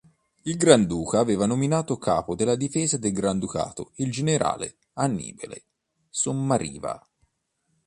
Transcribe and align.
Il 0.45 0.57
Granduca 0.57 1.19
aveva 1.19 1.45
nominato 1.45 1.99
capo 1.99 2.33
della 2.33 2.55
difesa 2.55 2.97
del 2.97 3.11
Granducato 3.11 3.91
il 3.97 4.09
generale 4.09 4.77
Annibale 4.93 5.65
Sommariva. 6.09 7.07